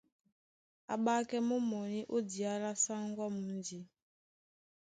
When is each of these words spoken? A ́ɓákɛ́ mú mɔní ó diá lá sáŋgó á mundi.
A 0.91 0.95
́ɓákɛ́ 1.01 1.39
mú 1.47 1.55
mɔní 1.69 1.99
ó 2.15 2.17
diá 2.29 2.53
lá 2.63 2.71
sáŋgó 2.83 3.21
á 3.29 3.33
mundi. 3.37 3.79